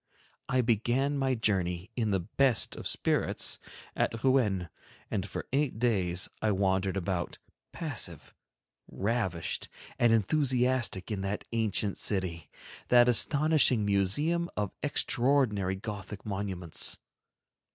[0.49, 3.59] I began my journey, in the best of spirits,
[3.95, 4.67] at Rouen,
[5.11, 7.37] and for eight days I wandered about,
[7.71, 8.33] passive,
[8.87, 9.69] ravished,
[9.99, 12.49] and enthusiastic, in that ancient city,
[12.87, 16.97] that astonishing museum of extraordinary Gothic monuments.